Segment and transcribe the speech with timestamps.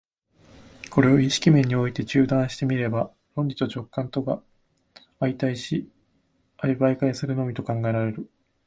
[0.89, 4.41] これを意識面において中断して見れば、論理と直覚とが
[5.19, 5.89] 相対立し
[6.59, 8.27] 相媒介するとのみ考えられる。